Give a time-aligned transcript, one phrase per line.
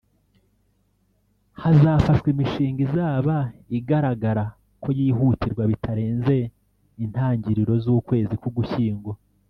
[1.61, 3.35] Hazafashwa imishinga izaba
[3.77, 4.43] igaragara
[4.81, 6.35] ko yihutirwa bitarenze
[7.03, 9.11] intangiro z’ukwezi kw’Ugushyingo